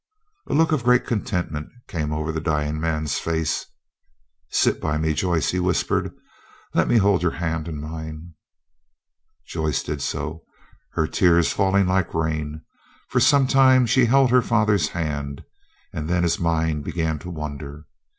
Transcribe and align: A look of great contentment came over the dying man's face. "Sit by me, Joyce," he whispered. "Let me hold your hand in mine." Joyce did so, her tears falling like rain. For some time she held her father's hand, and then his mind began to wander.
A 0.47 0.55
look 0.55 0.71
of 0.71 0.83
great 0.85 1.05
contentment 1.05 1.69
came 1.87 2.11
over 2.11 2.31
the 2.31 2.41
dying 2.41 2.79
man's 2.79 3.19
face. 3.19 3.67
"Sit 4.49 4.81
by 4.81 4.97
me, 4.97 5.13
Joyce," 5.13 5.51
he 5.51 5.59
whispered. 5.59 6.11
"Let 6.73 6.87
me 6.87 6.97
hold 6.97 7.21
your 7.21 7.33
hand 7.33 7.67
in 7.67 7.79
mine." 7.79 8.33
Joyce 9.45 9.83
did 9.83 10.01
so, 10.01 10.43
her 10.93 11.05
tears 11.05 11.53
falling 11.53 11.85
like 11.85 12.15
rain. 12.15 12.63
For 13.09 13.19
some 13.19 13.45
time 13.45 13.85
she 13.85 14.05
held 14.07 14.31
her 14.31 14.41
father's 14.41 14.87
hand, 14.89 15.43
and 15.93 16.09
then 16.09 16.23
his 16.23 16.39
mind 16.39 16.83
began 16.83 17.19
to 17.19 17.29
wander. 17.29 17.85